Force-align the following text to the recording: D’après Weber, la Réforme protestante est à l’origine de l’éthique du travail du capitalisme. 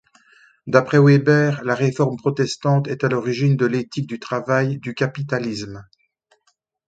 D’après 0.65 0.97
Weber, 0.97 1.63
la 1.63 1.75
Réforme 1.75 2.15
protestante 2.17 2.87
est 2.87 3.03
à 3.03 3.07
l’origine 3.07 3.55
de 3.55 3.67
l’éthique 3.67 4.07
du 4.09 4.19
travail 4.19 4.79
du 4.79 4.95
capitalisme. 4.95 5.83